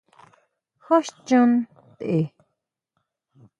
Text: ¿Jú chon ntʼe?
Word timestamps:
¿Jú 0.83 0.97
chon 1.27 1.49
ntʼe? 1.97 2.21